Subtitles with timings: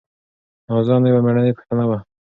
[0.67, 1.97] نازو انا یوه مېړنۍ پښتنه وه.